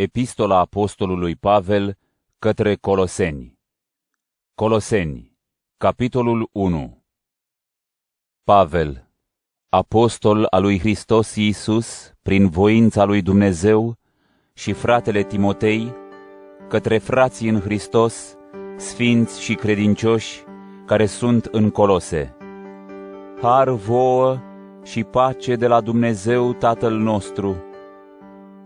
[0.00, 1.98] Epistola Apostolului Pavel
[2.38, 3.58] către Coloseni
[4.54, 5.38] Coloseni,
[5.76, 7.04] capitolul 1
[8.44, 9.10] Pavel,
[9.68, 13.98] apostol al lui Hristos Iisus, prin voința lui Dumnezeu,
[14.52, 15.92] și fratele Timotei,
[16.68, 18.36] către frații în Hristos,
[18.76, 20.42] sfinți și credincioși,
[20.86, 22.36] care sunt în Colose.
[23.40, 24.38] Har vouă
[24.82, 27.62] și pace de la Dumnezeu Tatăl nostru,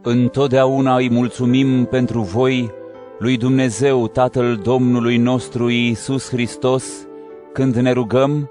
[0.04, 2.70] Întotdeauna îi mulțumim pentru voi,
[3.18, 7.06] lui Dumnezeu, Tatăl Domnului nostru Iisus Hristos,
[7.52, 8.50] când ne rugăm,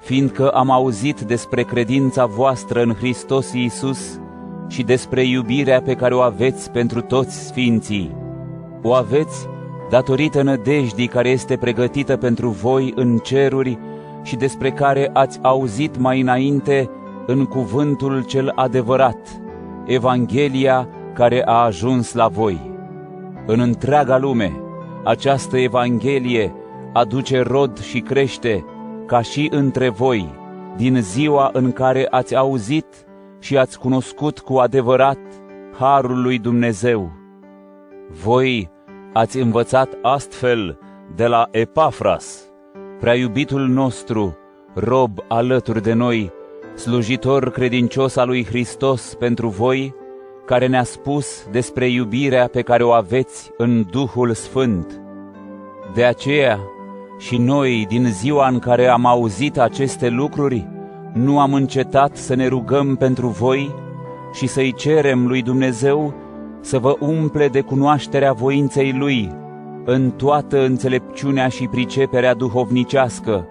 [0.00, 4.20] fiindcă am auzit despre credința voastră în Hristos Iisus
[4.68, 8.16] și despre iubirea pe care o aveți pentru toți sfinții.
[8.82, 9.46] O aveți
[9.90, 13.78] datorită nădejdii care este pregătită pentru voi în ceruri
[14.22, 16.90] și despre care ați auzit mai înainte
[17.26, 19.39] în cuvântul cel adevărat,
[19.84, 22.70] Evanghelia care a ajuns la voi.
[23.46, 24.52] În întreaga lume,
[25.04, 26.54] această Evanghelie
[26.92, 28.64] aduce rod și crește,
[29.06, 30.28] ca și între voi,
[30.76, 32.86] din ziua în care ați auzit
[33.38, 35.18] și ați cunoscut cu adevărat
[35.78, 37.12] Harul lui Dumnezeu.
[38.24, 38.70] Voi
[39.12, 40.78] ați învățat astfel
[41.14, 42.50] de la Epafras,
[43.00, 44.36] prea iubitul nostru,
[44.74, 46.32] rob alături de noi,
[46.80, 49.94] slujitor credincios al lui Hristos pentru voi,
[50.46, 55.00] care ne-a spus despre iubirea pe care o aveți în Duhul Sfânt.
[55.94, 56.58] De aceea,
[57.18, 60.68] și noi, din ziua în care am auzit aceste lucruri,
[61.12, 63.74] nu am încetat să ne rugăm pentru voi
[64.32, 66.14] și să-i cerem lui Dumnezeu
[66.60, 69.34] să vă umple de cunoașterea voinței Lui
[69.84, 73.48] în toată înțelepciunea și priceperea duhovnicească,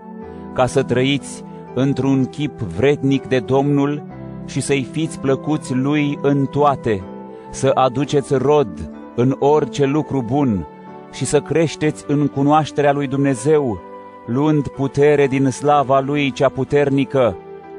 [0.53, 4.03] ca să trăiți într-un chip vrednic de Domnul
[4.45, 7.03] și să-i fiți plăcuți Lui în toate,
[7.51, 10.67] să aduceți rod în orice lucru bun
[11.11, 13.79] și să creșteți în cunoașterea Lui Dumnezeu,
[14.25, 17.37] luând putere din slava Lui cea puternică,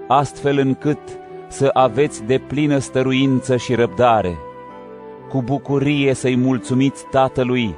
[0.09, 0.99] astfel încât
[1.49, 4.37] să aveți de plină stăruință și răbdare.
[5.29, 7.75] Cu bucurie să-i mulțumiți Tatălui,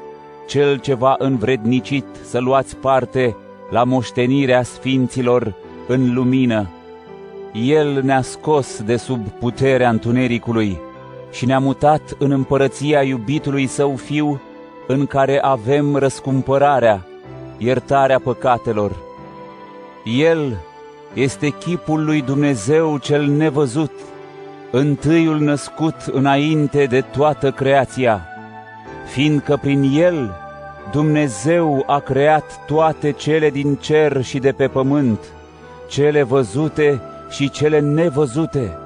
[0.47, 3.37] Cel ce va învrednicit să luați parte
[3.71, 5.55] la moștenirea sfinților
[5.87, 6.67] în lumină.
[7.53, 10.79] El ne-a scos de sub puterea întunericului
[11.31, 14.41] și ne-a mutat în împărăția iubitului său fiu,
[14.87, 17.07] în care avem răscumpărarea,
[17.59, 18.97] iertarea păcatelor.
[20.05, 20.57] El
[21.15, 23.93] este chipul lui Dumnezeu cel nevăzut,
[24.71, 28.27] întâiul născut înainte de toată creația,
[29.13, 30.37] fiindcă prin El
[30.93, 35.19] Dumnezeu a creat toate cele din cer și de pe pământ,
[35.89, 37.01] cele văzute
[37.31, 38.77] și cele nevăzute,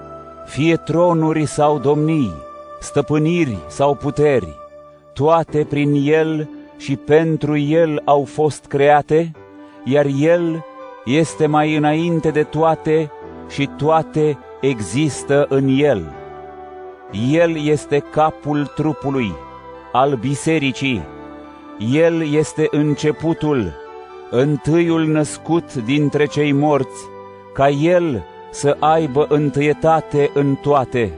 [0.47, 2.33] fie tronuri sau domnii,
[2.81, 4.57] stăpâniri sau puteri,
[5.13, 9.33] toate prin El și pentru El au fost create,
[9.85, 10.65] iar El
[11.05, 13.11] este mai înainte de toate
[13.49, 16.13] și toate există în El.
[17.31, 19.33] El este capul trupului,
[19.93, 21.03] al bisericii,
[21.93, 23.73] El este începutul,
[24.31, 27.05] întâiul născut dintre cei morți,
[27.53, 31.13] ca El să aibă întâietate în toate,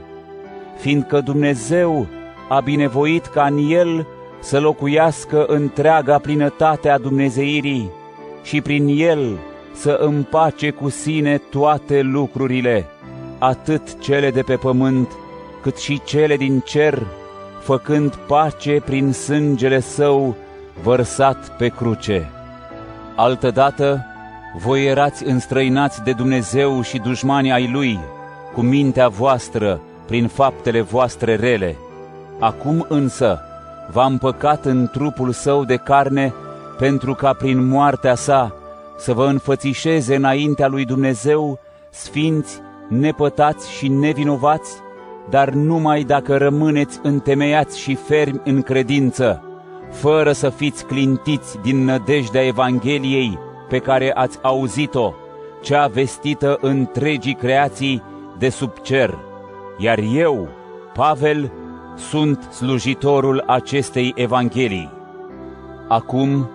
[0.77, 2.07] fiindcă Dumnezeu
[2.49, 4.07] a binevoit ca în El
[4.39, 7.89] să locuiască întreaga plinătate a Dumnezeirii
[8.43, 9.37] și prin El
[9.73, 12.85] să împace cu sine toate lucrurile,
[13.37, 15.11] atât cele de pe pământ,
[15.61, 17.07] cât și cele din cer,
[17.61, 20.35] făcând pace prin sângele său
[20.83, 22.31] vărsat pe cruce.
[23.21, 24.05] Altădată,
[24.57, 27.99] voi erați înstrăinați de Dumnezeu și dușmanii ai Lui,
[28.53, 31.75] cu mintea voastră, prin faptele voastre rele.
[32.39, 33.39] Acum însă
[33.91, 36.33] v-am păcat în trupul său de carne,
[36.77, 38.55] pentru ca prin moartea sa
[38.97, 41.59] să vă înfățișeze înaintea lui Dumnezeu,
[41.89, 42.59] sfinți,
[42.89, 44.71] nepătați și nevinovați,
[45.29, 49.43] dar numai dacă rămâneți întemeiați și fermi în credință,
[49.91, 55.13] fără să fiți clintiți din nădejdea Evangheliei, pe care ați auzit-o,
[55.61, 58.03] cea vestită întregii creații
[58.37, 59.17] de sub cer.
[59.77, 60.47] Iar eu,
[60.93, 61.51] Pavel,
[61.95, 64.91] sunt slujitorul acestei Evanghelii.
[65.87, 66.49] Acum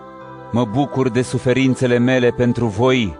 [0.51, 3.17] mă bucur de suferințele mele pentru voi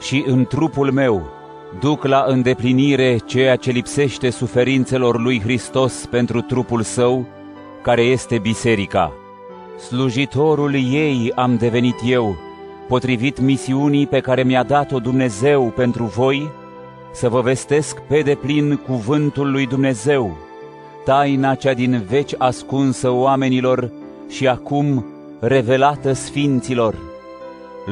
[0.00, 1.36] și în trupul meu
[1.80, 7.26] duc la îndeplinire ceea ce lipsește suferințelor lui Hristos pentru trupul său,
[7.82, 9.12] care este biserica.
[9.78, 12.36] Slujitorul ei am devenit eu,
[12.88, 16.50] potrivit misiunii pe care mi-a dat-o Dumnezeu pentru voi,
[17.12, 20.36] să vă vestesc pe deplin cuvântul lui Dumnezeu,
[21.04, 23.90] taina cea din veci ascunsă oamenilor
[24.28, 25.04] și acum
[25.40, 26.94] revelată sfinților.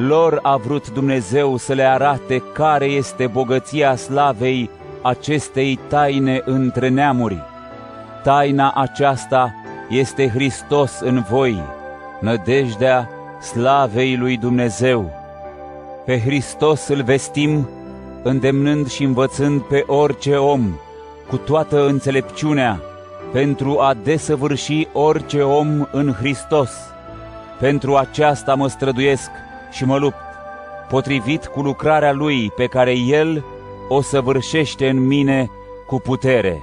[0.06, 4.71] Lor a vrut Dumnezeu să le arate care este bogăția slavei
[5.03, 7.43] acestei taine între neamuri.
[8.23, 9.55] Taina aceasta
[9.88, 11.75] este Hristos în voi,
[12.26, 15.11] nădejdea slavei lui Dumnezeu.
[16.05, 17.69] Pe Hristos îl vestim,
[18.23, 20.78] îndemnând și învățând pe orice om,
[21.28, 22.81] cu toată înțelepciunea,
[23.32, 26.70] pentru a desăvârși orice om în Hristos.
[27.61, 29.31] Pentru aceasta mă străduiesc
[29.70, 30.25] și mă lupt,
[30.88, 33.44] potrivit cu lucrarea Lui pe care El
[33.88, 35.50] o săvârșește în mine
[35.87, 36.62] cu putere.